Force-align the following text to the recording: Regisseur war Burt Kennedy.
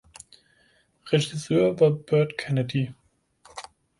Regisseur 1.11 1.79
war 1.79 1.91
Burt 1.91 2.35
Kennedy. 2.35 2.91